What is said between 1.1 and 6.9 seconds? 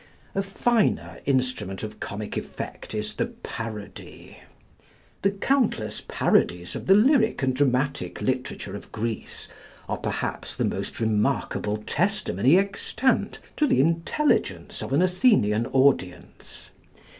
instrument of comic effect is the parody. The countless parodies of